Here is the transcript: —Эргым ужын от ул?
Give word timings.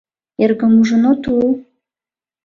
—Эргым 0.43 0.73
ужын 0.81 1.03
от 1.11 1.23
ул? 1.35 1.49